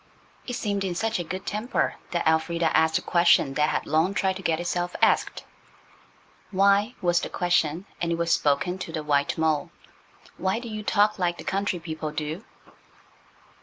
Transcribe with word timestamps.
It 0.47 0.53
seemed 0.53 0.83
in 0.83 0.95
such 0.95 1.19
a 1.19 1.23
good 1.23 1.45
temper 1.45 1.93
that 2.09 2.27
Elfrida 2.27 2.75
asked 2.75 2.97
a 2.97 3.03
question 3.03 3.53
that 3.53 3.69
had 3.69 3.85
long 3.85 4.15
tried 4.15 4.35
to 4.37 4.41
get 4.41 4.59
itself 4.59 4.95
asked. 4.99 5.43
"Why," 6.49 6.95
was 7.03 7.19
the 7.19 7.29
question, 7.29 7.85
and 8.01 8.11
it 8.11 8.17
was 8.17 8.33
spoken 8.33 8.79
to 8.79 8.91
the 8.91 9.03
white 9.03 9.37
mole,–"why 9.37 10.57
do 10.57 10.69
you 10.69 10.81
talk 10.81 11.19
like 11.19 11.37
the 11.37 11.43
country 11.43 11.77
people 11.79 12.09
do?" 12.09 12.43